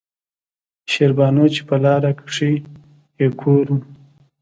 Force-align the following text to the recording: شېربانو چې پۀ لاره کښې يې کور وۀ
شېربانو 0.91 1.45
چې 1.53 1.61
پۀ 1.67 1.75
لاره 1.83 2.11
کښې 2.19 2.51
يې 3.19 3.27
کور 3.41 3.65
وۀ 3.73 3.79